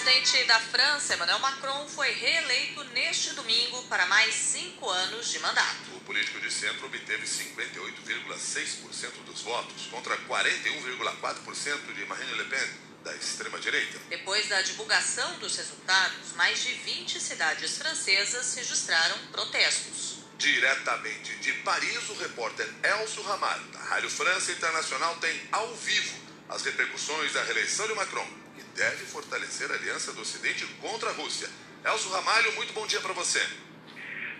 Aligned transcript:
presidente 0.00 0.44
da 0.44 0.58
França, 0.58 1.14
Emmanuel 1.14 1.40
Macron, 1.40 1.86
foi 1.86 2.10
reeleito 2.10 2.82
neste 2.84 3.34
domingo 3.34 3.82
para 3.82 4.06
mais 4.06 4.34
cinco 4.34 4.88
anos 4.88 5.30
de 5.30 5.38
mandato. 5.40 5.94
O 5.94 6.00
político 6.00 6.40
de 6.40 6.50
centro 6.50 6.86
obteve 6.86 7.26
58,6% 7.26 9.24
dos 9.26 9.42
votos, 9.42 9.88
contra 9.90 10.16
41,4% 10.16 11.92
de 11.94 12.06
Marine 12.06 12.32
Le 12.32 12.44
Pen, 12.44 12.66
da 13.04 13.14
extrema-direita. 13.14 13.98
Depois 14.08 14.48
da 14.48 14.62
divulgação 14.62 15.38
dos 15.38 15.54
resultados, 15.56 16.32
mais 16.34 16.62
de 16.62 16.72
20 16.72 17.20
cidades 17.20 17.76
francesas 17.76 18.54
registraram 18.54 19.18
protestos. 19.32 20.20
Diretamente 20.38 21.36
de 21.36 21.52
Paris, 21.62 22.08
o 22.08 22.14
repórter 22.14 22.66
Elcio 22.82 23.22
Ramalho, 23.22 23.64
da 23.64 23.80
Rádio 23.80 24.08
França 24.08 24.50
Internacional, 24.50 25.14
tem 25.16 25.38
ao 25.52 25.74
vivo 25.74 26.18
as 26.48 26.62
repercussões 26.62 27.34
da 27.34 27.42
reeleição 27.44 27.86
de 27.86 27.92
Macron, 27.94 28.40
deve 28.80 29.04
fortalecer 29.04 29.70
a 29.70 29.74
aliança 29.74 30.10
do 30.14 30.22
Ocidente 30.22 30.64
contra 30.80 31.10
a 31.10 31.12
Rússia. 31.12 31.50
Elcio 31.84 32.10
Ramalho, 32.12 32.54
muito 32.54 32.72
bom 32.72 32.86
dia 32.86 32.98
para 33.00 33.12
você. 33.12 33.46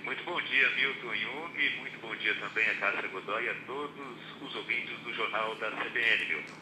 Muito 0.03 0.25
bom 0.25 0.41
dia, 0.41 0.71
Milton 0.77 1.15
Jung. 1.15 1.71
Muito 1.79 1.99
bom 2.01 2.17
dia 2.17 2.35
também 2.41 2.67
a 2.71 2.75
Cássia 2.77 3.07
Godoy 3.09 3.45
e 3.45 3.49
a 3.51 3.55
todos 3.67 4.17
os 4.41 4.55
ouvintes 4.57 4.99
do 5.01 5.13
Jornal 5.13 5.55
da 5.57 5.71
CBN, 5.73 6.25
Milton. 6.25 6.55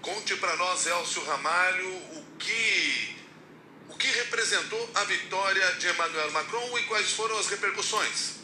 Conte 0.00 0.34
para 0.36 0.56
nós, 0.56 0.86
Elcio 0.86 1.22
Ramalho, 1.26 1.94
o 2.16 2.36
que, 2.38 3.16
o 3.90 3.94
que 3.94 4.06
representou 4.06 4.90
a 4.94 5.04
vitória 5.04 5.72
de 5.72 5.88
Emmanuel 5.88 6.30
Macron 6.30 6.78
e 6.78 6.84
quais 6.84 7.12
foram 7.12 7.38
as 7.38 7.48
repercussões. 7.50 8.37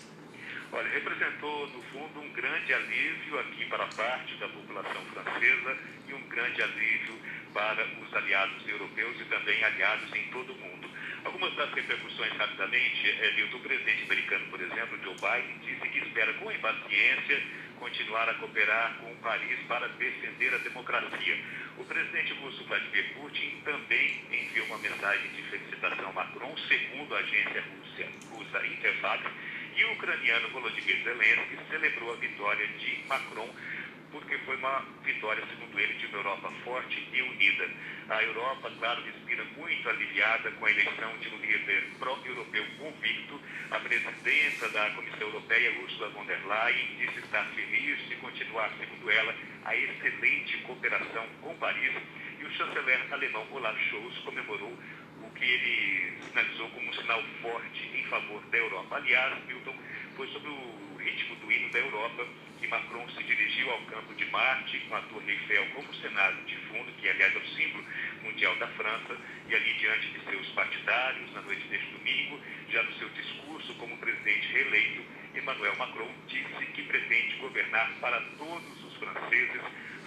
Olha, 0.75 0.89
representou, 0.89 1.69
no 1.69 1.83
fundo, 1.85 2.21
um 2.21 2.29
grande 2.33 2.75
alívio 2.75 3.39
aqui 3.39 3.65
para 3.67 3.87
parte 3.87 4.35
da 4.39 4.49
população 4.49 5.05
francesa 5.05 5.79
e 6.09 6.15
um 6.15 6.23
grande 6.23 6.61
alívio 6.61 7.17
para 7.53 7.87
os 8.03 8.13
aliados 8.13 8.69
europeus 8.69 9.21
e 9.21 9.25
também 9.27 9.63
aliados 9.63 10.13
em 10.13 10.25
todo 10.33 10.53
o 10.53 10.57
mundo. 10.57 10.91
Algumas 11.25 11.55
das 11.55 11.73
repercussões, 11.75 12.33
rapidamente, 12.33 13.09
é, 13.09 13.49
o 13.55 13.61
presidente 13.61 14.03
americano, 14.03 14.47
por 14.51 14.61
exemplo, 14.61 14.99
Joe 15.05 15.15
Biden, 15.15 15.59
disse 15.63 15.89
que 15.91 15.99
espera 16.01 16.33
com 16.35 16.51
impaciência 16.51 17.41
continuar 17.79 18.29
a 18.29 18.35
cooperar 18.35 18.97
com 18.99 19.15
Paris 19.17 19.61
para 19.69 19.87
defender 19.91 20.55
a 20.55 20.59
democracia. 20.59 21.39
O 21.79 21.85
presidente 21.85 22.33
russo 22.35 22.65
Vladimir 22.65 23.15
Putin 23.15 23.63
também 23.65 24.25
enviou 24.29 24.67
uma 24.67 24.79
mensagem 24.79 25.31
de 25.31 25.43
felicitação 25.43 26.09
a 26.09 26.13
Macron, 26.13 26.57
segundo 26.67 27.15
a 27.15 27.19
agência 27.19 27.63
russa, 27.63 28.11
russa 28.31 28.67
Interfax, 28.67 29.23
e 29.77 29.85
o 29.85 29.93
ucraniano 29.93 30.49
Volodymyr 30.51 31.03
Zelensky 31.03 31.59
celebrou 31.69 32.13
a 32.13 32.17
vitória 32.17 32.67
de 32.67 33.05
Macron 33.09 33.49
porque 34.15 34.39
foi 34.39 34.57
uma 34.57 34.85
vitória, 35.03 35.45
segundo 35.51 35.77
ele, 35.77 35.93
de 35.95 36.07
uma 36.07 36.19
Europa 36.19 36.53
forte 36.63 37.05
e 37.13 37.21
unida. 37.21 37.69
A 38.09 38.23
Europa, 38.23 38.71
claro, 38.79 39.03
respira 39.03 39.43
muito 39.57 39.89
aliviada 39.89 40.53
com 40.53 40.67
a 40.67 40.71
eleição 40.71 41.19
de 41.19 41.29
um 41.31 41.39
líder 41.39 41.83
pró-europeu 41.99 42.65
convicto. 42.79 43.41
A 43.73 43.81
presidenta 43.81 44.69
da 44.69 44.91
Comissão 44.91 45.27
Europeia, 45.27 45.81
Ursula 45.83 46.11
von 46.11 46.25
der 46.27 46.41
Leyen, 46.47 46.97
disse 46.97 47.19
estar 47.19 47.45
feliz 47.57 48.09
de 48.09 48.15
continuar, 48.17 48.71
segundo 48.79 49.11
ela, 49.11 49.35
a 49.65 49.75
excelente 49.75 50.59
cooperação 50.59 51.27
com 51.43 51.57
Paris. 51.57 51.93
E 52.39 52.45
o 52.45 52.51
chanceler 52.53 53.13
alemão 53.13 53.45
Olaf 53.51 53.77
Scholz 53.89 54.17
comemorou 54.19 54.79
que 55.35 55.45
ele 55.45 56.19
sinalizou 56.29 56.69
como 56.71 56.89
um 56.89 56.93
sinal 56.95 57.23
forte 57.43 57.91
em 57.95 58.05
favor 58.05 58.43
da 58.47 58.59
Europa. 58.59 58.97
Aliás, 58.97 59.45
Milton, 59.47 59.75
foi 60.17 60.29
sobre 60.29 60.49
o 60.49 60.97
ritmo 60.99 61.37
do 61.37 61.53
hino 61.53 61.71
da 61.71 61.79
Europa 61.81 62.27
que 62.61 62.69
Macron 62.69 63.07
se 63.11 63.23
dirigiu 63.23 63.71
ao 63.71 63.81
campo 63.83 64.15
de 64.15 64.25
Marte 64.27 64.79
com 64.89 64.97
a 64.97 65.01
Torre 65.03 65.33
Eiffel 65.33 65.67
como 65.75 65.95
cenário 65.97 66.43
de 66.45 66.57
fundo, 66.57 66.91
que 66.93 67.09
aliás 67.09 67.35
é 67.35 67.39
o 67.39 67.47
símbolo 67.49 67.85
mundial 68.23 68.57
da 68.57 68.69
França, 68.69 69.19
e 69.49 69.55
ali 69.55 69.75
diante 69.75 70.09
de 70.09 70.21
seus 70.25 70.49
partidários, 70.53 71.31
na 71.35 71.43
noite 71.43 71.67
deste 71.69 71.87
domingo, 71.89 72.41
já 72.71 72.83
no 72.83 72.93
seu 72.95 73.09
discurso 73.11 73.75
como 73.75 73.99
presidente 73.99 74.49
reeleito, 74.49 75.03
Emmanuel 75.35 75.77
Macron 75.77 76.11
disse 76.27 76.67
que 76.73 76.83
pretende 76.85 77.37
governar 77.37 77.93
para 78.01 78.21
todos 78.39 78.85
os 78.85 78.97
franceses, 78.97 79.61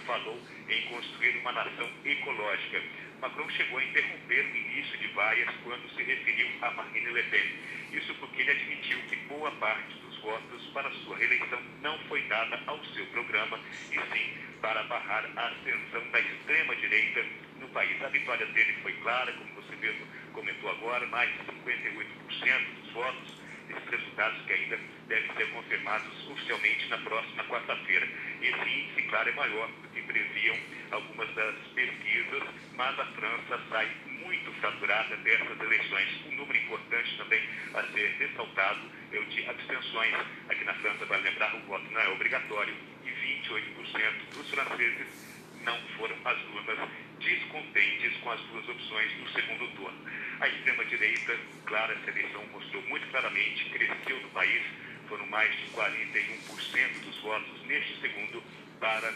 falou 0.04 0.40
em 0.68 0.82
construir 0.88 1.36
uma 1.38 1.52
nação 1.52 1.88
ecológica. 2.04 2.82
Macron 3.20 3.50
chegou 3.50 3.78
a 3.78 3.84
interromper 3.84 4.46
o 4.46 4.56
início 4.56 4.98
de 4.98 5.08
vaias 5.08 5.50
quando 5.64 5.88
se 5.90 6.02
referiu 6.02 6.48
a 6.62 6.70
Marine 6.70 7.10
Le 7.10 7.22
Pen. 7.24 7.58
Isso 7.92 8.14
porque 8.14 8.42
ele 8.42 8.52
admitiu 8.52 8.98
que 9.08 9.16
boa 9.28 9.50
parte 9.52 9.94
dos 9.94 10.18
votos 10.20 10.66
para 10.72 10.90
sua 11.02 11.16
reeleição 11.16 11.60
não 11.82 11.98
foi 12.08 12.22
dada 12.28 12.60
ao 12.66 12.84
seu 12.86 13.04
programa, 13.06 13.58
e 13.90 13.94
sim 13.94 14.36
para 14.60 14.82
barrar 14.84 15.28
a 15.36 15.48
ascensão 15.48 16.10
da 16.10 16.20
extrema-direita 16.20 17.24
no 17.60 17.68
país. 17.68 18.02
A 18.02 18.08
vitória 18.08 18.46
dele 18.46 18.72
foi 18.82 18.92
clara, 18.94 19.32
como 19.32 19.52
você 19.54 19.74
mesmo 19.76 20.06
comentou 20.32 20.70
agora, 20.70 21.06
mais 21.08 21.30
de 21.32 21.38
58% 21.38 22.74
dos 22.80 22.92
votos. 22.92 23.47
Esses 23.68 23.88
resultados 23.90 24.40
que 24.46 24.52
ainda 24.52 24.78
devem 25.08 25.34
ser 25.36 25.50
confirmados 25.50 26.28
oficialmente 26.28 26.88
na 26.88 26.98
próxima 26.98 27.44
quarta-feira. 27.44 28.08
Esse 28.40 28.68
índice, 28.68 29.02
claro, 29.08 29.28
é 29.28 29.32
maior 29.32 29.68
do 29.68 29.88
que 29.88 30.02
previam 30.02 30.56
algumas 30.90 31.34
das 31.34 31.56
pesquisas, 31.74 32.42
mas 32.74 32.98
a 32.98 33.04
França 33.06 33.60
sai 33.70 33.88
muito 34.06 34.52
fraturada 34.60 35.16
dessas 35.18 35.60
eleições. 35.60 36.26
Um 36.26 36.36
número 36.36 36.58
importante 36.58 37.16
também 37.16 37.42
a 37.74 37.82
ser 37.92 38.16
ressaltado 38.18 38.80
é 39.12 39.18
o 39.18 39.24
de 39.26 39.48
abstenções. 39.48 40.14
Aqui 40.48 40.64
na 40.64 40.74
França, 40.74 41.04
vai 41.06 41.20
lembrar, 41.20 41.54
o 41.54 41.60
voto 41.66 41.90
não 41.90 42.00
é 42.00 42.08
obrigatório 42.08 42.74
e 43.04 43.10
28% 43.10 44.34
dos 44.34 44.50
franceses 44.50 45.38
não 45.64 45.78
foram 45.96 46.16
às 46.24 46.38
urnas 46.54 46.88
descontentes 47.28 48.16
com 48.18 48.30
as 48.30 48.40
duas 48.40 48.68
opções 48.68 49.12
do 49.12 49.28
segundo 49.32 49.68
turno. 49.76 49.98
A 50.40 50.48
extrema-direita, 50.48 51.36
claro, 51.66 51.92
essa 51.92 52.10
eleição 52.10 52.44
mostrou 52.46 52.82
muito 52.84 53.06
claramente, 53.08 53.68
cresceu 53.70 54.20
no 54.20 54.28
país, 54.30 54.62
foram 55.08 55.26
mais 55.26 55.50
de 55.56 55.66
41% 55.72 57.04
dos 57.04 57.16
votos 57.18 57.62
neste 57.66 58.00
segundo 58.00 58.42
para 58.80 59.12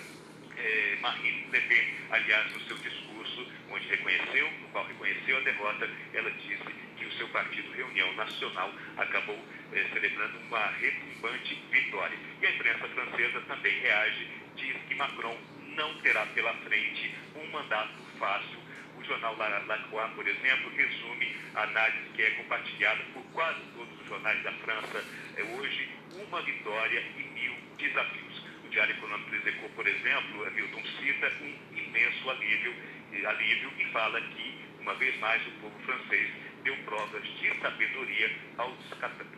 eh, 0.56 0.98
Marine 1.00 1.46
Le 1.50 1.60
Pen, 1.62 1.94
aliás, 2.10 2.52
no 2.52 2.60
seu 2.60 2.76
discurso, 2.78 3.46
onde 3.70 3.88
reconheceu, 3.88 4.50
no 4.60 4.68
qual 4.68 4.86
reconheceu 4.86 5.38
a 5.38 5.40
derrota, 5.40 5.88
ela 6.12 6.30
disse 6.32 6.64
que 6.98 7.06
o 7.06 7.12
seu 7.12 7.28
partido 7.28 7.72
Reunião 7.72 8.12
Nacional 8.14 8.72
acabou 8.98 9.38
eh, 9.72 9.86
celebrando 9.92 10.38
uma 10.48 10.66
retumbante 10.66 11.54
vitória. 11.70 12.18
E 12.42 12.46
a 12.46 12.50
imprensa 12.50 12.88
francesa 12.88 13.40
também 13.42 13.78
reage, 13.80 14.28
diz 14.56 14.76
que 14.86 14.94
Macron 14.94 15.38
não 15.76 15.94
terá 16.00 16.26
pela 16.26 16.52
frente 16.54 17.14
um 17.36 17.50
mandato 17.50 18.01
fácil. 18.22 18.58
O 18.96 19.02
jornal 19.02 19.36
La, 19.36 19.48
La 19.66 19.78
Croix, 19.88 20.08
por 20.14 20.26
exemplo, 20.28 20.70
resume 20.76 21.34
a 21.56 21.62
análise 21.62 22.08
que 22.14 22.22
é 22.22 22.30
compartilhada 22.30 23.02
por 23.12 23.24
quase 23.32 23.60
todos 23.74 24.00
os 24.00 24.06
jornais 24.06 24.40
da 24.44 24.52
França 24.52 25.04
é 25.36 25.42
hoje, 25.42 25.88
uma 26.28 26.40
vitória 26.42 27.02
e 27.18 27.22
mil 27.34 27.52
desafios. 27.78 28.44
O 28.64 28.68
Diário 28.68 28.94
Econômico 28.94 29.30
do 29.30 29.36
Execô, 29.36 29.68
por 29.70 29.86
exemplo, 29.88 30.52
Milton 30.52 30.84
cita 31.00 31.32
um 31.40 31.76
imenso 31.76 32.30
alívio, 32.30 32.74
alívio 33.26 33.72
e 33.78 33.84
fala 33.86 34.20
que, 34.20 34.54
uma 34.78 34.94
vez 34.94 35.18
mais, 35.18 35.44
o 35.48 35.50
povo 35.62 35.78
francês 35.80 36.30
deu 36.62 36.76
provas 36.84 37.24
de 37.24 37.60
sabedoria 37.60 38.30
ao 38.58 38.72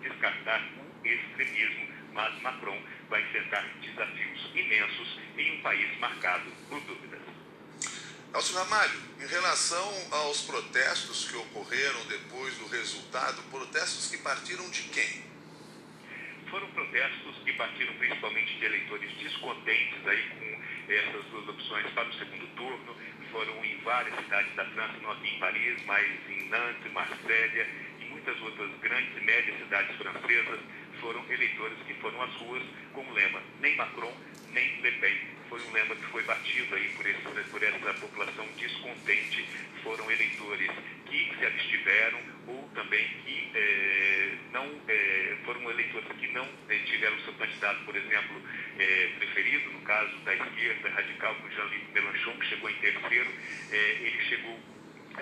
descartar 0.03 0.61
o 0.77 1.07
extremismo, 1.07 1.89
mas 2.13 2.43
Macron 2.43 2.79
vai 3.09 3.23
enfrentar 3.23 3.65
desafios 3.81 4.51
imensos 4.55 5.19
em 5.39 5.59
um 5.59 5.63
país 5.63 5.99
marcado 5.99 6.51
por 6.69 6.81
dúvidas. 6.83 7.24
Alcio 8.35 8.57
Ramalho, 8.57 9.01
em 9.21 9.29
relação 9.29 10.09
aos 10.11 10.41
protestos 10.41 11.31
que 11.31 11.37
ocorreram 11.37 12.05
depois 12.07 12.53
do 12.59 12.67
resultado, 12.67 13.41
protestos 13.45 14.11
que 14.11 14.19
partiram 14.19 14.69
de 14.71 14.83
quem? 14.89 15.23
Foram 16.51 16.67
protestos 16.73 17.37
que 17.45 17.53
partiram 17.53 17.95
principalmente 17.95 18.59
de 18.59 18.65
eleitores 18.65 19.09
descontentes 19.19 20.05
aí 20.05 20.29
com 20.31 20.93
essas 20.93 21.25
duas 21.27 21.49
opções 21.49 21.87
para 21.93 22.09
o 22.09 22.13
segundo 22.15 22.57
turno. 22.57 22.97
Foram 23.31 23.65
em 23.65 23.79
várias 23.83 24.17
cidades 24.17 24.53
da 24.57 24.65
França, 24.65 24.95
não 25.01 25.13
aqui 25.13 25.29
em 25.29 25.39
Paris, 25.39 25.85
mas 25.87 26.29
em 26.29 26.49
Nantes, 26.49 26.93
Marsella 26.93 27.67
e 28.01 28.05
muitas 28.07 28.37
outras 28.41 28.71
grandes 28.81 29.17
e 29.17 29.21
médias 29.21 29.59
cidades 29.59 29.97
francesas 29.97 30.59
foram 31.01 31.25
eleitores 31.31 31.79
que 31.87 31.95
foram 31.95 32.21
às 32.21 32.35
ruas 32.35 32.65
com 32.95 33.09
o 33.09 33.13
lema 33.13 33.41
nem 33.61 33.77
Macron, 33.77 34.13
nem 34.51 34.81
Le 34.81 34.91
Pen. 34.91 35.34
Foi 35.49 35.61
um 35.61 35.73
lema 35.73 35.95
que 35.95 36.05
foi 36.07 36.23
batido 36.23 36.75
aí 36.75 36.89
por, 36.97 37.07
esse, 37.07 37.51
por 37.51 37.63
essa 37.63 37.95
população 37.95 38.47
descontente. 38.57 39.47
Foram 39.83 40.11
eleitores 40.11 40.71
que 41.07 41.33
se 41.39 41.47
abstiveram 41.47 42.21
ou 42.47 42.69
também 42.75 43.07
que 43.25 43.51
eh, 43.55 44.37
não 44.53 44.69
eh, 44.89 45.37
foram 45.45 45.71
eleitores 45.71 46.09
que 46.19 46.29
não 46.29 46.49
eh, 46.69 46.79
tiveram 46.87 47.19
seu 47.21 47.33
candidato, 47.35 47.85
por 47.85 47.95
exemplo, 47.95 48.43
preferido, 49.19 49.71
no 49.71 49.81
caso 49.81 50.17
da 50.25 50.35
esquerda 50.35 50.89
radical, 50.89 51.35
com 51.37 51.51
Jean-Luc 51.51 51.93
Mélenchon, 51.93 52.33
que 52.39 52.47
chegou 52.47 52.71
em 52.71 52.75
terceiro, 52.75 53.31
ele 53.71 54.25
chegou 54.29 54.59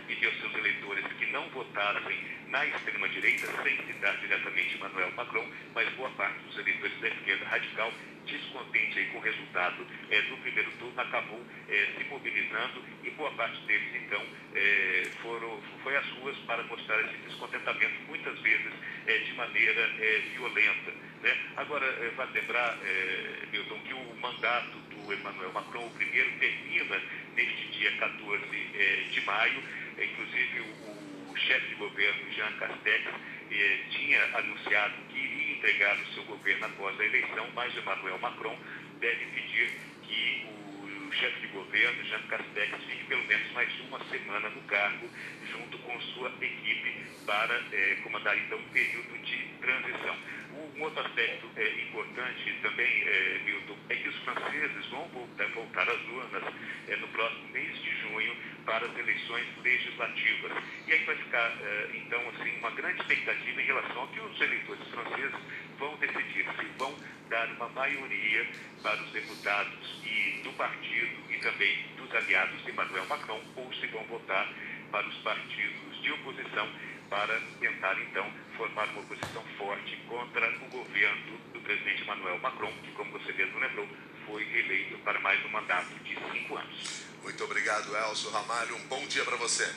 pedir 0.00 0.26
aos 0.26 0.40
seus 0.40 0.54
eleitores 0.54 1.04
que 1.18 1.26
não 1.26 1.48
votassem 1.50 2.18
na 2.48 2.64
extrema-direita, 2.66 3.46
sem 3.62 3.76
citar 3.86 4.16
diretamente 4.18 4.76
Emmanuel 4.76 5.12
Macron, 5.12 5.46
mas 5.74 5.88
boa 5.94 6.10
parte 6.10 6.38
dos 6.40 6.58
eleitores 6.58 6.98
da 7.00 7.08
esquerda 7.08 7.44
radical, 7.46 7.92
descontente 8.26 8.98
aí 8.98 9.06
com 9.06 9.18
o 9.18 9.20
resultado 9.20 9.86
é, 10.10 10.22
do 10.22 10.36
primeiro 10.38 10.70
turno, 10.72 11.00
acabou 11.00 11.40
é, 11.68 11.88
se 11.96 12.04
mobilizando 12.04 12.84
e 13.02 13.10
boa 13.10 13.30
parte 13.32 13.60
deles, 13.62 13.94
então, 13.94 14.22
é, 14.54 15.10
foram, 15.22 15.60
foi 15.82 15.96
às 15.96 16.06
ruas 16.10 16.36
para 16.46 16.62
mostrar 16.64 17.00
esse 17.02 17.16
descontentamento, 17.28 17.94
muitas 18.06 18.38
vezes 18.40 18.72
de 19.26 19.32
maneira 19.34 19.88
violenta. 20.32 20.92
Né? 21.22 21.36
Agora, 21.56 21.86
vale 22.16 22.32
lembrar, 22.32 22.78
Milton, 23.50 23.78
que 23.80 23.94
o 23.94 24.14
mandato 24.20 24.78
do 24.78 25.12
Emmanuel 25.12 25.52
Macron, 25.52 25.86
o 25.86 25.90
primeiro, 25.90 26.30
termina 26.38 27.00
neste 27.34 27.66
dia 27.72 27.90
14 27.96 28.46
de 29.10 29.20
maio, 29.22 29.62
inclusive 30.00 30.60
o, 30.60 31.32
o 31.32 31.36
chefe 31.36 31.66
de 31.68 31.74
governo, 31.74 32.30
Jean 32.30 32.52
Castex, 32.52 33.04
tinha 33.90 34.24
anunciado 34.36 34.94
que 35.10 35.18
iria 35.18 35.41
entregar 35.62 35.96
o 35.96 36.06
seu 36.14 36.24
governo 36.24 36.66
após 36.66 36.98
a 36.98 37.04
eleição, 37.04 37.48
mas 37.54 37.76
Emmanuel 37.76 38.18
Macron 38.18 38.58
deve 38.98 39.26
pedir 39.26 39.70
que 40.02 40.46
o, 40.48 41.12
chefe 41.12 41.40
de 41.40 41.46
governo, 41.48 42.02
Jean 42.04 42.22
Castex, 42.22 42.84
fique 42.84 43.04
pelo 43.04 43.24
menos 43.26 43.52
mais 43.52 43.68
uma 43.80 44.02
semana 44.06 44.48
no 44.48 44.60
cargo, 44.62 45.08
junto 45.52 45.78
com 45.78 46.00
sua 46.00 46.32
equipe, 46.40 46.96
para 47.24 47.62
eh, 47.70 47.98
comandar 48.02 48.36
então 48.36 48.58
um 48.58 48.68
período 48.70 49.22
de 49.22 49.36
transição. 49.60 50.16
Um 50.74 50.82
outro 50.82 51.00
aspecto 51.06 51.48
é, 51.56 51.68
importante 51.82 52.58
também, 52.62 53.02
é, 53.06 53.40
Milton, 53.44 53.76
é 53.88 53.94
que 53.94 54.08
os 54.08 54.16
franceses 54.24 54.86
vão 54.86 55.06
voltar, 55.08 55.46
voltar 55.50 55.88
às 55.88 56.02
urnas 56.08 56.54
é, 56.88 56.96
no 56.96 57.08
próximo 57.08 57.48
mês 57.48 57.82
de 57.82 57.90
junho 58.00 58.36
para 58.64 58.86
as 58.86 58.96
eleições 58.96 59.46
legislativas. 59.62 60.52
E 60.86 60.92
aí 60.92 61.04
vai 61.04 61.16
ficar, 61.16 61.52
é, 61.60 61.90
então, 61.94 62.20
assim, 62.30 62.58
uma 62.58 62.70
grande 62.70 63.00
expectativa 63.00 63.60
em 63.60 63.64
relação 63.64 64.00
ao 64.00 64.08
que 64.08 64.20
os 64.20 64.40
eleitores 64.40 64.88
franceses 64.88 65.40
vão 65.78 65.96
decidir, 65.96 66.44
se 66.44 66.66
vão 66.78 66.94
dar 67.28 67.48
uma 67.52 67.68
maioria 67.70 68.46
para 68.82 69.02
os 69.02 69.10
deputados 69.10 70.00
e 70.04 70.42
do 70.42 70.52
partido 70.52 71.32
e 71.32 71.38
também 71.38 71.84
dos 71.96 72.14
aliados 72.14 72.62
de 72.64 72.70
Emmanuel 72.70 73.06
Macron, 73.06 73.42
ou 73.56 73.72
se 73.74 73.86
vão 73.88 74.04
votar 74.04 74.48
para 74.90 75.06
os 75.06 75.16
partidos 75.18 76.02
de 76.02 76.12
oposição 76.12 76.68
para 77.08 77.38
tentar, 77.60 78.00
então, 78.00 78.30
formar 78.56 78.88
uma 78.88 79.00
oposição 79.00 79.42
forte 79.58 79.96
contra 80.08 80.48
o 80.64 80.68
governo 80.70 81.38
do 81.52 81.60
presidente 81.60 82.02
Emmanuel 82.02 82.38
Macron, 82.38 82.72
que, 82.82 82.90
como 82.92 83.10
você 83.12 83.32
mesmo 83.34 83.58
lembrou, 83.58 83.86
foi 84.26 84.42
eleito 84.42 84.98
para 84.98 85.18
mais 85.20 85.44
um 85.44 85.48
mandato 85.48 85.88
de 86.04 86.14
cinco 86.32 86.56
anos. 86.56 87.02
Muito 87.22 87.44
obrigado, 87.44 87.96
Elcio 87.96 88.30
Ramalho. 88.30 88.76
Um 88.76 88.86
bom 88.86 89.06
dia 89.06 89.24
para 89.24 89.36
você. 89.36 89.70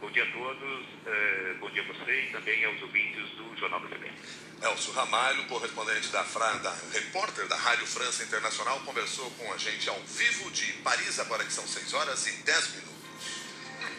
Bom 0.00 0.10
dia 0.10 0.24
a 0.24 0.32
todos, 0.32 0.86
eh, 1.06 1.56
bom 1.58 1.70
dia 1.70 1.82
a 1.82 1.86
você 1.86 2.24
e 2.24 2.32
também 2.32 2.64
aos 2.64 2.80
ouvintes 2.82 3.30
do 3.30 3.56
Jornal 3.56 3.80
do 3.80 3.88
CBN. 3.88 4.14
Elcio 4.62 4.92
Ramalho, 4.92 5.44
correspondente 5.46 6.08
da, 6.08 6.22
Fran, 6.24 6.58
da 6.58 6.74
repórter 6.92 7.46
da 7.48 7.56
Rádio 7.56 7.86
França 7.86 8.22
Internacional, 8.22 8.80
conversou 8.80 9.30
com 9.32 9.52
a 9.52 9.56
gente 9.56 9.88
ao 9.88 9.98
vivo 10.00 10.50
de 10.50 10.72
Paris, 10.74 11.18
agora 11.18 11.44
que 11.44 11.52
são 11.52 11.66
6 11.66 11.94
horas 11.94 12.26
e 12.26 12.32
10 12.42 12.68
minutos 12.76 12.94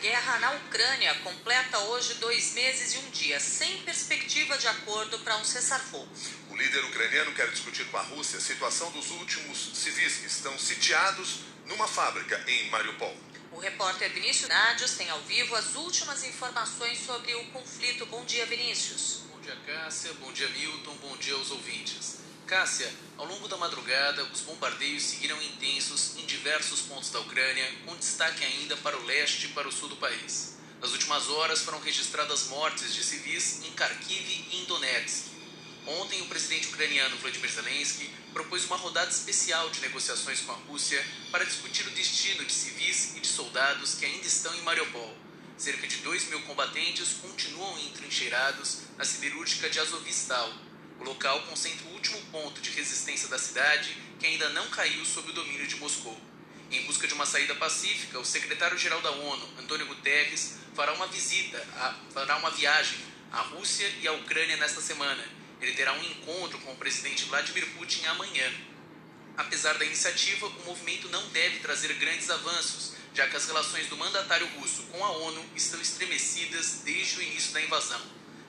guerra 0.05 0.37
na 0.37 0.51
Ucrânia 0.51 1.15
completa 1.23 1.79
hoje 1.79 2.13
dois 2.15 2.53
meses 2.53 2.93
e 2.93 2.97
um 2.99 3.09
dia, 3.09 3.39
sem 3.39 3.81
perspectiva 3.81 4.55
de 4.55 4.67
acordo 4.67 5.17
para 5.19 5.35
um 5.37 5.43
cessar-fogo. 5.43 6.07
O 6.55 6.57
líder 6.57 6.85
ucraniano 6.85 7.33
quer 7.33 7.51
discutir 7.51 7.83
com 7.87 7.97
a 7.97 8.01
Rússia 8.01 8.37
a 8.37 8.41
situação 8.41 8.89
dos 8.91 9.11
últimos 9.11 9.71
civis 9.73 10.19
que 10.19 10.27
estão 10.27 10.57
sitiados 10.57 11.39
numa 11.65 11.85
fábrica 11.85 12.41
em 12.47 12.69
Mariupol. 12.69 13.13
O 13.51 13.59
repórter 13.59 14.09
Vinícius 14.13 14.47
Nádios 14.47 14.91
tem 14.91 15.09
ao 15.09 15.19
vivo 15.23 15.53
as 15.53 15.75
últimas 15.75 16.23
informações 16.23 16.99
sobre 17.05 17.35
o 17.35 17.43
conflito. 17.47 18.05
Bom 18.05 18.23
dia, 18.23 18.45
Vinícius. 18.45 19.23
Bom 19.29 19.41
dia, 19.41 19.57
Cássia. 19.65 20.13
Bom 20.13 20.31
dia, 20.31 20.47
Milton. 20.47 20.95
Bom 21.01 21.17
dia 21.17 21.33
aos 21.33 21.51
ouvintes. 21.51 22.19
Cássia, 22.47 22.89
ao 23.17 23.25
longo 23.25 23.49
da 23.49 23.57
madrugada, 23.57 24.23
os 24.23 24.39
bombardeios 24.39 25.03
seguiram 25.03 25.41
intensos 25.41 26.15
em 26.15 26.25
diversos 26.25 26.83
pontos 26.83 27.09
da 27.09 27.19
Ucrânia, 27.19 27.69
com 27.85 27.97
destaque 27.97 28.45
ainda 28.45 28.77
para 28.77 28.97
o 28.97 29.03
leste 29.03 29.47
e 29.47 29.49
para 29.49 29.67
o 29.67 29.71
sul 29.73 29.89
do 29.89 29.97
país. 29.97 30.55
Nas 30.79 30.93
últimas 30.93 31.27
horas 31.27 31.63
foram 31.63 31.81
registradas 31.81 32.47
mortes 32.47 32.95
de 32.95 33.03
civis 33.03 33.61
em 33.65 33.73
Kharkiv 33.73 34.47
e 34.51 34.61
em 34.61 34.63
Donetsk. 34.63 35.34
Ontem, 35.87 36.21
o 36.21 36.25
presidente 36.25 36.67
ucraniano 36.67 37.17
Vladimir 37.17 37.51
Zelensky 37.51 38.09
propôs 38.33 38.65
uma 38.65 38.75
rodada 38.75 39.11
especial 39.11 39.69
de 39.69 39.81
negociações 39.81 40.41
com 40.41 40.51
a 40.51 40.55
Rússia 40.55 41.05
para 41.31 41.45
discutir 41.45 41.85
o 41.87 41.91
destino 41.91 42.43
de 42.43 42.51
civis 42.51 43.15
e 43.15 43.19
de 43.19 43.27
soldados 43.27 43.95
que 43.95 44.05
ainda 44.05 44.25
estão 44.25 44.53
em 44.55 44.61
Mariupol. 44.61 45.15
Cerca 45.57 45.87
de 45.87 45.97
2 45.97 46.29
mil 46.29 46.41
combatentes 46.41 47.13
continuam 47.21 47.79
entrincheirados 47.79 48.79
na 48.97 49.05
siderúrgica 49.05 49.69
de 49.69 49.79
Azovstal, 49.79 50.51
o 50.99 51.03
local 51.03 51.41
concentra 51.43 51.85
o 51.87 51.93
último 51.93 52.19
ponto 52.31 52.61
de 52.61 52.71
resistência 52.71 53.27
da 53.27 53.37
cidade 53.37 53.95
que 54.19 54.25
ainda 54.25 54.49
não 54.49 54.67
caiu 54.69 55.03
sob 55.05 55.29
o 55.29 55.33
domínio 55.33 55.67
de 55.67 55.75
Moscou. 55.75 56.19
Em 56.71 56.83
busca 56.85 57.07
de 57.07 57.13
uma 57.13 57.25
saída 57.25 57.53
pacífica, 57.55 58.19
o 58.19 58.25
secretário-geral 58.25 59.01
da 59.01 59.11
ONU, 59.11 59.49
Antônio 59.59 59.85
Guterres, 59.85 60.55
fará 60.73 60.93
uma 60.93 61.07
visita, 61.07 61.57
a, 61.75 61.95
fará 62.13 62.37
uma 62.37 62.49
viagem 62.49 62.97
à 63.31 63.41
Rússia 63.41 63.87
e 64.01 64.07
à 64.07 64.13
Ucrânia 64.13 64.57
nesta 64.57 64.81
semana. 64.81 65.23
Ele 65.61 65.73
terá 65.73 65.93
um 65.93 66.03
encontro 66.03 66.59
com 66.59 66.73
o 66.73 66.77
presidente 66.77 67.25
Vladimir 67.25 67.65
Putin 67.77 68.05
amanhã. 68.05 68.51
Apesar 69.37 69.77
da 69.77 69.85
iniciativa, 69.85 70.47
o 70.47 70.65
movimento 70.65 71.09
não 71.09 71.27
deve 71.29 71.59
trazer 71.59 71.93
grandes 71.95 72.29
avanços, 72.29 72.93
já 73.13 73.27
que 73.27 73.35
as 73.35 73.45
relações 73.45 73.87
do 73.87 73.97
mandatário 73.97 74.47
russo 74.57 74.83
com 74.83 75.03
a 75.03 75.09
ONU 75.09 75.43
estão 75.55 75.81
estremecidas 75.81 76.81
desde 76.83 77.19
o 77.19 77.23
início 77.23 77.53
da 77.53 77.61
invasão. 77.61 78.01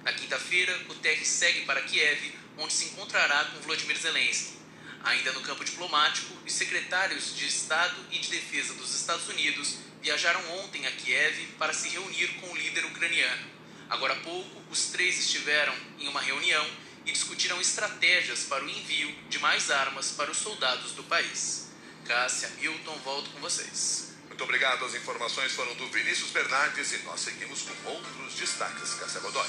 Na 0.02 0.12
quinta-feira, 0.12 0.76
Guterres 0.84 1.28
segue 1.28 1.64
para 1.64 1.82
Kiev, 1.82 2.32
onde 2.58 2.72
se 2.72 2.86
encontrará 2.86 3.44
com 3.46 3.60
Vladimir 3.60 3.98
Zelensky. 3.98 4.56
Ainda 5.02 5.32
no 5.32 5.40
campo 5.40 5.64
diplomático, 5.64 6.34
os 6.44 6.52
secretários 6.52 7.36
de 7.36 7.46
Estado 7.46 7.96
e 8.10 8.18
de 8.18 8.28
Defesa 8.28 8.74
dos 8.74 8.94
Estados 8.94 9.28
Unidos 9.28 9.78
viajaram 10.02 10.40
ontem 10.60 10.86
a 10.86 10.92
Kiev 10.92 11.54
para 11.58 11.72
se 11.72 11.88
reunir 11.88 12.28
com 12.40 12.50
o 12.50 12.56
líder 12.56 12.84
ucraniano. 12.86 13.46
Agora 13.88 14.14
há 14.14 14.20
pouco, 14.20 14.62
os 14.70 14.86
três 14.86 15.18
estiveram 15.18 15.74
em 15.98 16.08
uma 16.08 16.20
reunião 16.20 16.66
e 17.06 17.12
discutiram 17.12 17.60
estratégias 17.60 18.44
para 18.44 18.64
o 18.64 18.68
envio 18.68 19.10
de 19.28 19.38
mais 19.38 19.70
armas 19.70 20.10
para 20.10 20.30
os 20.30 20.38
soldados 20.38 20.92
do 20.92 21.04
país. 21.04 21.68
Cássia 22.04 22.48
Milton, 22.60 22.98
volto 23.04 23.30
com 23.30 23.40
vocês. 23.40 24.08
Muito 24.28 24.44
obrigado. 24.44 24.84
As 24.84 24.94
informações 24.94 25.52
foram 25.52 25.74
do 25.76 25.88
Vinícius 25.88 26.30
Bernardes 26.30 26.92
e 26.92 26.98
nós 26.98 27.20
seguimos 27.20 27.62
com 27.62 27.90
outros 27.90 28.34
destaques. 28.34 28.94
Cássia 28.94 29.20
Godoy. 29.20 29.46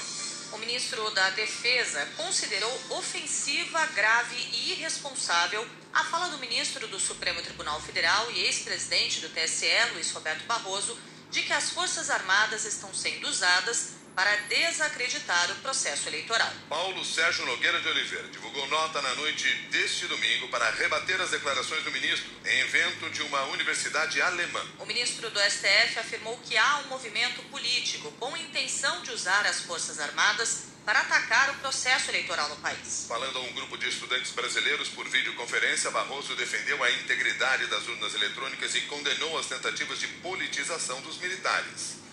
O 0.52 0.58
ministro 0.58 1.10
da 1.10 1.28
Defesa 1.30 2.06
considerou 2.16 2.72
ofensiva, 2.90 3.84
grave 3.88 4.36
e 4.36 4.72
irresponsável 4.72 5.68
a 5.92 6.04
fala 6.04 6.28
do 6.28 6.38
ministro 6.38 6.88
do 6.88 6.98
Supremo 6.98 7.42
Tribunal 7.42 7.80
Federal 7.82 8.30
e 8.30 8.40
ex-presidente 8.40 9.20
do 9.20 9.28
TSE, 9.28 9.66
Luiz 9.92 10.10
Roberto 10.12 10.46
Barroso, 10.46 10.98
de 11.30 11.42
que 11.42 11.52
as 11.52 11.70
Forças 11.70 12.08
Armadas 12.08 12.64
estão 12.64 12.94
sendo 12.94 13.28
usadas 13.28 13.97
para 14.18 14.34
desacreditar 14.48 15.48
o 15.52 15.54
processo 15.62 16.08
eleitoral. 16.08 16.52
Paulo 16.68 17.04
Sérgio 17.04 17.46
Nogueira 17.46 17.80
de 17.80 17.86
Oliveira 17.86 18.26
divulgou 18.26 18.66
nota 18.66 19.00
na 19.00 19.14
noite 19.14 19.48
deste 19.70 20.08
domingo 20.08 20.48
para 20.48 20.68
rebater 20.70 21.20
as 21.20 21.30
declarações 21.30 21.84
do 21.84 21.92
ministro 21.92 22.28
em 22.44 22.58
evento 22.62 23.08
de 23.10 23.22
uma 23.22 23.44
universidade 23.44 24.20
alemã. 24.20 24.60
O 24.80 24.86
ministro 24.86 25.30
do 25.30 25.38
STF 25.38 26.00
afirmou 26.00 26.36
que 26.38 26.58
há 26.58 26.78
um 26.78 26.88
movimento 26.88 27.40
político 27.44 28.10
com 28.18 28.36
intenção 28.36 29.02
de 29.02 29.12
usar 29.12 29.46
as 29.46 29.60
Forças 29.60 30.00
Armadas 30.00 30.64
para 30.84 30.98
atacar 30.98 31.50
o 31.50 31.58
processo 31.60 32.10
eleitoral 32.10 32.48
no 32.48 32.56
país. 32.56 33.06
Falando 33.06 33.38
a 33.38 33.42
um 33.42 33.52
grupo 33.52 33.78
de 33.78 33.88
estudantes 33.88 34.32
brasileiros 34.32 34.88
por 34.88 35.08
videoconferência, 35.08 35.92
Barroso 35.92 36.34
defendeu 36.34 36.82
a 36.82 36.90
integridade 36.90 37.68
das 37.68 37.86
urnas 37.86 38.12
eletrônicas 38.14 38.74
e 38.74 38.80
condenou 38.80 39.38
as 39.38 39.46
tentativas 39.46 40.00
de 40.00 40.08
politização 40.08 41.00
dos 41.02 41.18
militares 41.18 42.07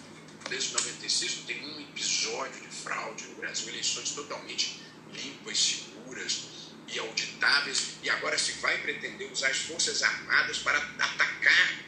desde 0.49 0.73
96 0.73 1.37
não 1.37 1.43
tem 1.43 1.65
um 1.65 1.81
episódio 1.81 2.61
de 2.61 2.67
fraude 2.67 3.25
no 3.27 3.35
Brasil, 3.35 3.69
eleições 3.69 4.11
totalmente 4.11 4.81
limpas, 5.11 5.57
seguras 5.57 6.43
e 6.87 6.99
auditáveis, 6.99 7.95
e 8.03 8.09
agora 8.09 8.37
se 8.37 8.53
vai 8.53 8.77
pretender 8.79 9.31
usar 9.31 9.49
as 9.49 9.57
Forças 9.57 10.03
Armadas 10.03 10.59
para 10.59 10.77
atacar, 10.77 11.79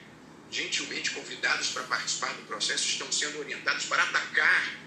gentilmente 0.50 1.12
convidados 1.12 1.70
para 1.70 1.84
participar 1.84 2.34
do 2.34 2.44
processo, 2.44 2.88
estão 2.88 3.12
sendo 3.12 3.40
orientados 3.40 3.86
para 3.86 4.02
atacar 4.04 4.78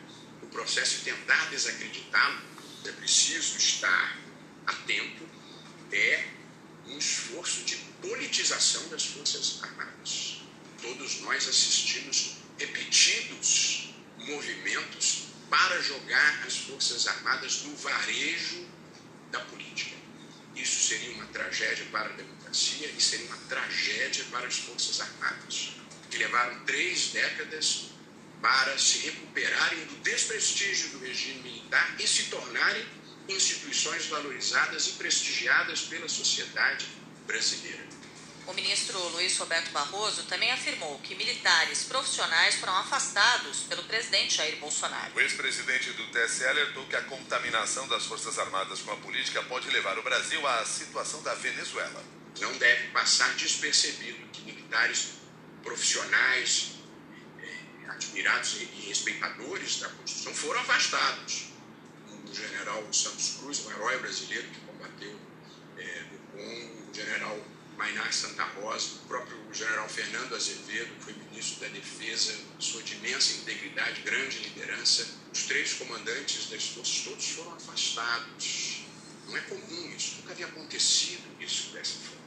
o 0.43 0.47
processo 0.47 0.97
e 1.01 1.13
tentar 1.13 1.51
desacreditá-lo. 1.51 2.41
É 2.85 2.93
preciso 2.93 3.57
estar 3.59 4.19
atento, 4.67 5.29
é 5.93 6.29
um 6.87 6.99
esforço 6.99 7.63
de 7.65 7.77
politização 8.01 8.89
das 8.89 9.05
Forças 9.05 9.63
Armadas. 9.63 10.43
Todos 10.81 11.21
nós 11.21 11.47
assistimos 11.47 12.40
repetidos 12.61 13.95
movimentos 14.19 15.29
para 15.49 15.81
jogar 15.81 16.45
as 16.47 16.59
Forças 16.59 17.07
Armadas 17.07 17.63
no 17.63 17.75
varejo 17.77 18.67
da 19.31 19.41
política. 19.41 19.97
Isso 20.55 20.89
seria 20.89 21.15
uma 21.15 21.27
tragédia 21.29 21.87
para 21.91 22.11
a 22.11 22.13
democracia 22.13 22.87
e 22.89 23.01
seria 23.01 23.27
uma 23.27 23.39
tragédia 23.49 24.25
para 24.31 24.47
as 24.47 24.59
Forças 24.59 25.01
Armadas, 25.01 25.71
que 26.11 26.19
levaram 26.19 26.63
três 26.67 27.09
décadas 27.09 27.87
para 28.43 28.79
se 28.79 28.99
recuperarem 28.99 29.87
do 29.87 29.97
desprestígio 30.03 30.91
do 30.91 30.99
regime 30.99 31.41
militar 31.41 31.97
e 31.99 32.07
se 32.07 32.25
tornarem 32.25 32.87
instituições 33.29 34.07
valorizadas 34.07 34.87
e 34.89 34.93
prestigiadas 34.93 35.83
pela 35.83 36.09
sociedade 36.09 36.87
brasileira. 37.27 38.00
O 38.47 38.53
ministro 38.53 38.99
Luiz 39.11 39.37
Roberto 39.39 39.71
Barroso 39.71 40.25
também 40.25 40.51
afirmou 40.51 40.99
que 41.01 41.15
militares 41.15 41.85
profissionais 41.85 42.57
foram 42.57 42.77
afastados 42.77 43.61
pelo 43.69 43.85
presidente 43.85 44.37
Jair 44.37 44.57
Bolsonaro. 44.57 45.15
O 45.15 45.21
ex-presidente 45.21 45.93
do 45.93 46.07
TSE 46.09 46.45
alertou 46.47 46.85
que 46.87 46.97
a 46.97 47.03
contaminação 47.03 47.87
das 47.87 48.07
Forças 48.07 48.39
Armadas 48.39 48.81
com 48.81 48.93
a 48.93 48.97
política 48.97 49.43
pode 49.45 49.69
levar 49.71 49.99
o 49.99 50.03
Brasil 50.03 50.45
à 50.47 50.65
situação 50.65 51.23
da 51.23 51.35
Venezuela. 51.35 52.03
Não 52.41 52.53
deve 52.59 52.89
passar 52.89 53.35
despercebido 53.35 54.27
que 54.33 54.43
militares 54.43 55.21
profissionais, 55.63 56.73
eh, 57.39 57.91
admirados 57.91 58.55
e 58.55 58.65
respeitadores 58.87 59.81
da 59.81 59.89
Constituição 59.91 60.35
foram 60.35 60.61
afastados. 60.61 61.51
O 62.29 62.35
general 62.35 62.83
Santos 62.93 63.37
Cruz, 63.39 63.67
um 63.67 63.71
herói 63.73 63.99
brasileiro 63.99 64.49
que 64.49 64.61
combateu 64.61 65.19
é, 65.77 66.05
no 66.11 66.19
Congo, 66.33 66.91
o 66.91 66.95
general 66.95 67.39
Mainar 67.81 68.13
Santa 68.13 68.45
Rosa, 68.45 68.97
o 68.97 69.09
próprio 69.09 69.39
general 69.55 69.89
Fernando 69.89 70.35
Azevedo, 70.35 70.95
que 70.97 71.05
foi 71.05 71.13
ministro 71.15 71.61
da 71.61 71.69
Defesa, 71.69 72.39
sua 72.59 72.83
de 72.83 72.95
imensa 72.97 73.33
integridade, 73.39 74.03
grande 74.03 74.39
liderança. 74.41 75.09
Os 75.33 75.45
três 75.45 75.73
comandantes 75.73 76.51
das 76.51 76.63
forças 76.69 77.05
todos 77.05 77.27
foram 77.31 77.55
afastados. 77.55 78.83
Não 79.27 79.35
é 79.35 79.41
comum 79.41 79.95
isso, 79.97 80.17
nunca 80.17 80.33
havia 80.33 80.45
acontecido 80.45 81.23
isso 81.41 81.71
dessa 81.71 81.95
forma. 82.01 82.21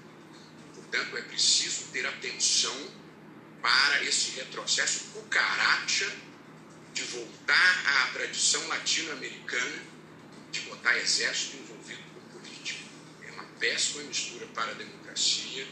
Portanto, 0.73 1.17
é 1.17 1.21
preciso 1.21 1.83
ter 1.91 2.03
atenção 2.03 2.91
para 3.61 4.03
esse 4.05 4.31
retrocesso 4.31 5.03
cucaracha 5.13 6.11
de 6.95 7.03
voltar 7.03 7.83
à 7.85 8.07
tradição 8.07 8.67
latino-americana 8.69 9.83
de 10.51 10.61
botar 10.61 10.97
exército 10.97 11.57
envolvido 11.57 12.01
com 12.11 12.39
política. 12.39 12.83
É 13.27 13.31
uma 13.33 13.43
péssima 13.59 14.03
mistura 14.05 14.47
para 14.47 14.71
a 14.71 14.73
democracia 14.73 15.02
democracia, 15.13 15.67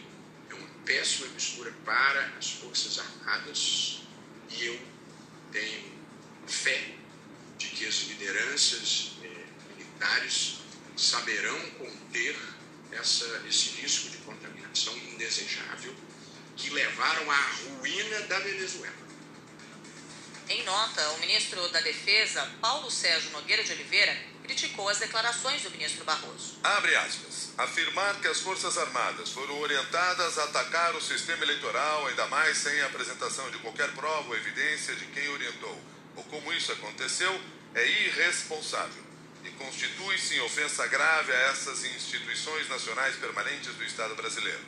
é 0.49 0.53
uma 0.53 0.67
péssima 0.85 1.27
mistura 1.29 1.73
para 1.83 2.25
as 2.37 2.51
Forças 2.51 2.99
Armadas 2.99 4.01
e 4.49 4.65
eu 4.65 4.79
tenho 5.51 5.91
fé 6.47 6.93
de 7.57 7.67
que 7.67 7.87
as 7.87 7.95
lideranças 8.03 9.13
eh, 9.23 9.45
militares 9.69 10.59
saberão 10.95 11.59
conter 11.71 12.37
essa, 12.91 13.43
esse 13.47 13.81
risco 13.81 14.09
de 14.09 14.17
contaminação 14.17 14.95
indesejável 14.97 15.95
que 16.55 16.69
levaram 16.69 17.31
à 17.31 17.41
ruína 17.79 18.21
da 18.21 18.39
Venezuela. 18.39 19.01
Em 20.49 20.63
nota, 20.63 21.09
o 21.11 21.19
ministro 21.19 21.67
da 21.69 21.81
Defesa, 21.81 22.45
Paulo 22.61 22.91
Sérgio 22.91 23.31
Nogueira 23.31 23.63
de 23.63 23.71
Oliveira, 23.71 24.15
criticou 24.43 24.89
as 24.89 24.99
declarações 24.99 25.61
do 25.63 25.71
ministro 25.71 26.03
Barroso. 26.03 26.59
Abre 26.63 26.95
aspas. 26.95 27.51
Afirmar 27.57 28.19
que 28.19 28.27
as 28.27 28.39
Forças 28.39 28.77
Armadas 28.77 29.29
foram 29.29 29.59
orientadas 29.59 30.37
a 30.37 30.45
atacar 30.45 30.95
o 30.95 31.01
sistema 31.01 31.43
eleitoral, 31.43 32.07
ainda 32.07 32.27
mais 32.27 32.57
sem 32.57 32.81
a 32.81 32.87
apresentação 32.87 33.49
de 33.51 33.57
qualquer 33.59 33.91
prova 33.91 34.29
ou 34.29 34.35
evidência 34.35 34.95
de 34.95 35.05
quem 35.07 35.27
orientou, 35.29 35.79
ou 36.15 36.23
como 36.25 36.51
isso 36.53 36.71
aconteceu, 36.71 37.39
é 37.73 37.87
irresponsável 37.87 39.11
e 39.43 39.49
constitui-se 39.51 40.35
em 40.35 40.41
ofensa 40.41 40.85
grave 40.87 41.31
a 41.31 41.39
essas 41.49 41.83
instituições 41.83 42.69
nacionais 42.69 43.15
permanentes 43.15 43.73
do 43.75 43.83
Estado 43.83 44.15
brasileiro. 44.15 44.59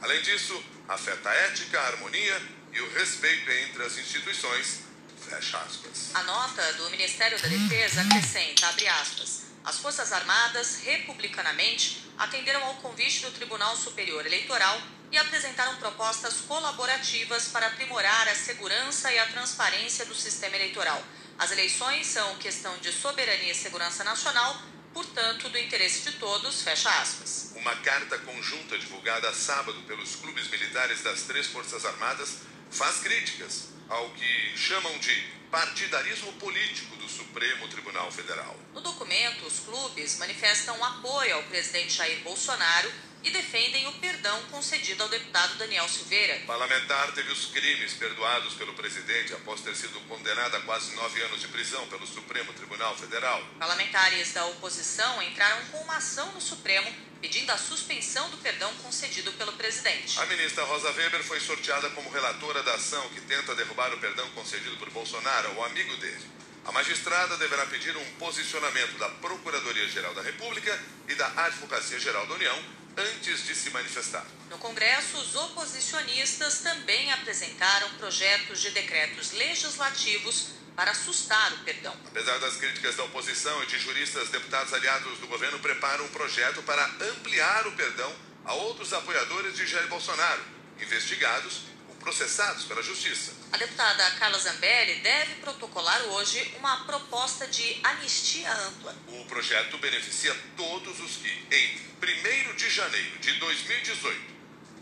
Além 0.00 0.20
disso, 0.22 0.62
afeta 0.86 1.28
a 1.28 1.34
ética, 1.34 1.80
a 1.80 1.86
harmonia 1.86 2.42
e 2.72 2.80
o 2.80 2.90
respeito 2.92 3.50
entre 3.50 3.82
as 3.84 3.96
instituições. 3.98 4.87
Fecha 5.28 5.58
aspas. 5.58 6.10
A 6.14 6.22
nota 6.22 6.72
do 6.74 6.90
Ministério 6.90 7.38
da 7.40 7.48
Defesa 7.48 8.00
acrescenta, 8.00 8.66
abre 8.68 8.88
aspas, 8.88 9.42
as 9.62 9.76
Forças 9.78 10.10
Armadas, 10.10 10.80
republicanamente, 10.82 12.10
atenderam 12.16 12.64
ao 12.64 12.76
convite 12.76 13.20
do 13.20 13.30
Tribunal 13.32 13.76
Superior 13.76 14.24
Eleitoral 14.24 14.80
e 15.12 15.18
apresentaram 15.18 15.76
propostas 15.76 16.40
colaborativas 16.48 17.48
para 17.48 17.66
aprimorar 17.66 18.28
a 18.28 18.34
segurança 18.34 19.12
e 19.12 19.18
a 19.18 19.26
transparência 19.26 20.06
do 20.06 20.14
sistema 20.14 20.56
eleitoral. 20.56 21.02
As 21.38 21.50
eleições 21.50 22.06
são 22.06 22.36
questão 22.36 22.76
de 22.78 22.90
soberania 22.90 23.52
e 23.52 23.54
segurança 23.54 24.02
nacional, 24.02 24.62
portanto, 24.94 25.50
do 25.50 25.58
interesse 25.58 26.10
de 26.10 26.18
todos, 26.18 26.62
fecha 26.62 26.90
aspas. 27.00 27.52
Uma 27.54 27.76
carta 27.76 28.18
conjunta 28.18 28.78
divulgada 28.78 29.32
sábado 29.34 29.82
pelos 29.82 30.16
clubes 30.16 30.48
militares 30.48 31.02
das 31.02 31.22
três 31.22 31.46
Forças 31.46 31.84
Armadas 31.84 32.38
faz 32.70 33.00
críticas 33.00 33.77
ao 33.88 34.10
que 34.10 34.56
chamam 34.56 34.98
de 34.98 35.38
partidarismo 35.50 36.32
político 36.34 36.96
do 36.96 37.08
Supremo 37.08 37.68
Tribunal 37.68 38.10
Federal. 38.12 38.54
No 38.74 38.80
documento, 38.80 39.46
os 39.46 39.60
clubes 39.60 40.18
manifestam 40.18 40.82
apoio 40.84 41.36
ao 41.36 41.42
presidente 41.44 41.94
Jair 41.94 42.20
Bolsonaro 42.22 42.92
e 43.22 43.30
defendem 43.30 43.86
o 43.88 43.92
perdão 43.94 44.40
concedido 44.50 45.02
ao 45.02 45.08
deputado 45.08 45.56
Daniel 45.56 45.88
Silveira. 45.88 46.40
O 46.44 46.46
parlamentar 46.46 47.12
teve 47.12 47.32
os 47.32 47.46
crimes 47.46 47.94
perdoados 47.94 48.54
pelo 48.54 48.74
presidente 48.74 49.32
após 49.34 49.60
ter 49.60 49.74
sido 49.74 50.00
condenado 50.08 50.56
a 50.56 50.60
quase 50.60 50.94
nove 50.94 51.20
anos 51.22 51.40
de 51.40 51.48
prisão 51.48 51.86
pelo 51.88 52.06
Supremo 52.06 52.52
Tribunal 52.52 52.96
Federal. 52.96 53.42
Parlamentares 53.58 54.32
da 54.32 54.46
oposição 54.46 55.22
entraram 55.22 55.64
com 55.66 55.78
uma 55.78 55.96
ação 55.96 56.30
no 56.32 56.40
Supremo 56.40 56.90
pedindo 57.20 57.50
a 57.50 57.58
suspensão 57.58 58.30
do 58.30 58.36
perdão 58.38 58.72
concedido 58.76 59.32
pelo 59.32 59.52
presidente. 59.54 60.18
A 60.20 60.26
ministra 60.26 60.62
Rosa 60.64 60.92
Weber 60.92 61.22
foi 61.24 61.40
sorteada 61.40 61.90
como 61.90 62.10
relatora 62.10 62.62
da 62.62 62.74
ação 62.74 63.08
que 63.10 63.20
tenta 63.22 63.54
derrubar 63.56 63.92
o 63.92 63.98
perdão 63.98 64.28
concedido 64.30 64.76
por 64.76 64.88
Bolsonaro 64.90 65.48
ao 65.48 65.64
amigo 65.64 65.96
dele. 65.96 66.37
A 66.68 66.72
magistrada 66.72 67.38
deverá 67.38 67.64
pedir 67.64 67.96
um 67.96 68.04
posicionamento 68.18 68.98
da 68.98 69.08
Procuradoria-Geral 69.08 70.12
da 70.12 70.20
República 70.20 70.78
e 71.08 71.14
da 71.14 71.26
Advocacia-Geral 71.44 72.26
da 72.26 72.34
União 72.34 72.62
antes 72.94 73.46
de 73.46 73.54
se 73.54 73.70
manifestar. 73.70 74.26
No 74.50 74.58
Congresso, 74.58 75.16
os 75.16 75.34
oposicionistas 75.34 76.58
também 76.58 77.10
apresentaram 77.10 77.88
projetos 77.94 78.60
de 78.60 78.68
decretos 78.72 79.32
legislativos 79.32 80.48
para 80.76 80.90
assustar 80.90 81.54
o 81.54 81.58
perdão. 81.60 81.96
Apesar 82.06 82.38
das 82.38 82.56
críticas 82.56 82.96
da 82.96 83.04
oposição 83.04 83.62
e 83.62 83.66
de 83.66 83.78
juristas, 83.78 84.28
deputados 84.28 84.74
aliados 84.74 85.18
do 85.20 85.26
governo 85.26 85.58
preparam 85.60 86.04
um 86.04 86.08
projeto 86.08 86.62
para 86.64 86.84
ampliar 86.84 87.66
o 87.66 87.72
perdão 87.72 88.14
a 88.44 88.52
outros 88.52 88.92
apoiadores 88.92 89.56
de 89.56 89.66
Jair 89.66 89.88
Bolsonaro, 89.88 90.42
investigados 90.78 91.62
processados 92.08 92.64
pela 92.64 92.82
Justiça. 92.82 93.32
A 93.52 93.58
deputada 93.58 94.10
Carla 94.12 94.38
Zambelli 94.38 95.00
deve 95.00 95.34
protocolar 95.42 96.00
hoje 96.04 96.54
uma 96.58 96.86
proposta 96.86 97.46
de 97.46 97.78
anistia 97.82 98.50
ampla. 98.50 98.96
O 99.08 99.26
projeto 99.26 99.76
beneficia 99.76 100.34
todos 100.56 100.98
os 101.00 101.16
que, 101.16 101.28
em 101.28 102.50
1 102.50 102.56
de 102.56 102.70
janeiro 102.70 103.18
de 103.18 103.32
2018 103.34 104.20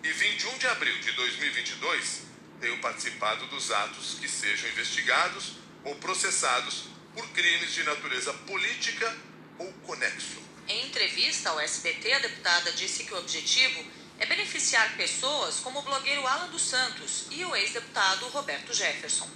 e 0.04 0.12
21 0.12 0.59
de 0.59 0.66
abril 0.68 1.00
de 1.00 1.11
2022, 1.11 2.23
tenham 2.61 2.78
participado 2.78 3.45
dos 3.49 3.73
atos 3.73 4.18
que 4.21 4.28
sejam 4.28 4.71
investigados 4.71 5.54
ou 5.83 5.97
processados 5.97 6.85
por 7.12 7.28
crimes 7.30 7.75
de 7.75 7.83
natureza 7.83 8.33
política 8.33 9.16
ou 9.59 9.73
conexo. 9.85 10.47
Em 10.68 10.87
entrevista 10.87 11.50
ao 11.50 11.59
SBT, 11.59 12.12
a 12.12 12.18
deputada 12.21 12.71
disse 12.71 13.02
que 13.02 13.14
o 13.14 13.18
objetivo 13.18 13.85
é 14.18 14.26
beneficiar 14.26 14.96
pessoas 14.96 15.61
como 15.61 15.78
o 15.78 15.82
blogueiro 15.82 16.26
Alan 16.26 16.49
dos 16.49 16.62
Santos 16.62 17.26
e 17.30 17.44
o 17.44 17.54
ex-deputado 17.54 18.26
Roberto 18.28 18.73
Jefferson. 18.73 19.28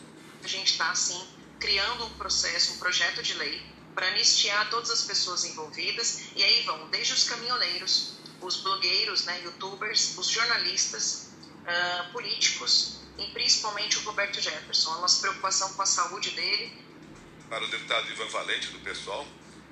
A 0.42 0.48
gente 0.48 0.72
está, 0.72 0.90
assim, 0.90 1.22
criando 1.58 2.06
um 2.06 2.14
processo, 2.14 2.74
um 2.74 2.78
projeto 2.78 3.22
de 3.22 3.34
lei 3.34 3.62
para 3.94 4.08
anistiar 4.08 4.70
todas 4.70 4.90
as 4.90 5.02
pessoas 5.02 5.44
envolvidas, 5.44 6.22
e 6.34 6.42
aí 6.42 6.62
vão 6.62 6.88
desde 6.88 7.12
os 7.12 7.24
caminhoneiros, 7.24 8.14
os 8.40 8.56
blogueiros, 8.62 9.24
né, 9.24 9.42
youtubers, 9.42 10.16
os 10.16 10.28
jornalistas, 10.28 11.30
uh, 11.60 12.12
políticos, 12.12 13.00
e 13.18 13.26
principalmente 13.32 13.98
o 13.98 14.02
Roberto 14.02 14.40
Jefferson. 14.40 14.94
A 14.94 14.98
nossa 15.00 15.20
preocupação 15.20 15.74
com 15.74 15.82
a 15.82 15.86
saúde 15.86 16.30
dele. 16.30 16.72
Para 17.50 17.64
o 17.64 17.68
deputado 17.68 18.10
Ivan 18.10 18.28
Valente, 18.28 18.68
do 18.68 18.78
PSOL, 18.78 19.26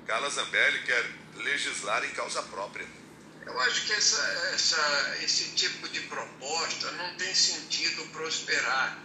Carla 0.05 0.29
Zambelli 0.29 0.83
quer 0.83 1.11
legislar 1.37 2.03
em 2.03 2.11
causa 2.11 2.43
própria. 2.43 2.98
Eu 3.45 3.59
acho 3.61 3.85
que 3.85 3.93
essa, 3.93 4.21
essa, 4.53 5.17
esse 5.23 5.45
tipo 5.55 5.87
de 5.89 6.01
proposta 6.01 6.91
não 6.91 7.15
tem 7.15 7.33
sentido 7.33 8.05
prosperar, 8.11 9.03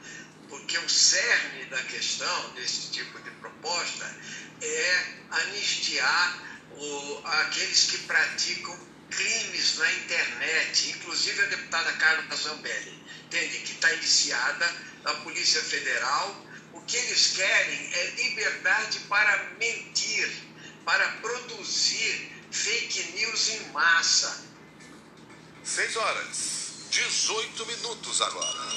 porque 0.49 0.77
o 0.79 0.89
cerne 0.89 1.65
da 1.67 1.83
questão 1.85 2.51
desse 2.55 2.91
tipo 2.91 3.21
de 3.23 3.31
proposta 3.33 4.05
é 4.61 5.07
anistiar 5.31 6.61
o, 6.73 7.23
aqueles 7.25 7.91
que 7.91 7.99
praticam 7.99 8.79
crimes 9.11 9.79
na 9.79 9.93
internet, 9.93 10.91
inclusive 10.91 11.43
a 11.43 11.47
deputada 11.47 11.93
Carla 11.95 12.37
Zambelli 12.37 13.05
entende 13.35 13.59
que 13.59 13.73
está 13.73 13.93
iniciada 13.93 14.75
a 15.05 15.15
Polícia 15.15 15.61
Federal. 15.63 16.47
O 16.73 16.81
que 16.83 16.97
eles 16.97 17.33
querem 17.37 17.95
é 17.95 18.11
liberdade 18.11 19.01
para 19.01 19.51
mentir, 19.59 20.33
para 20.85 21.09
produzir 21.21 22.34
fake 22.55 23.03
news 23.17 23.49
em 23.51 23.73
massa. 23.73 24.45
6 25.65 25.97
horas, 25.97 26.87
18 26.89 27.67
minutos 27.67 28.23
agora. 28.23 28.75